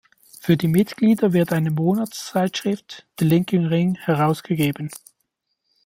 Für 0.39 0.57
die 0.57 0.67
Mitglieder 0.67 1.31
wird 1.31 1.53
eine 1.53 1.69
Monatszeitschrift 1.69 3.05
"The 3.19 3.25
Linking 3.25 3.67
Ring" 3.67 3.93
herausgegeben. 4.03 4.89